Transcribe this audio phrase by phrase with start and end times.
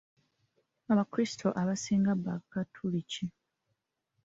[0.91, 3.23] Abakrisito abasinga bakatoliki.